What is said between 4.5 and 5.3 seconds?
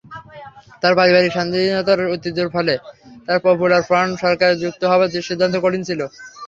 যুক্ত হবার